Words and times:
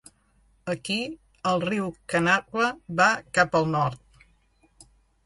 Aquí, 0.73 0.95
el 1.51 1.61
riu 1.69 1.89
Kanawha 2.13 2.71
va 3.03 3.11
cap 3.39 3.59
al 3.61 3.69
nord. 3.77 4.27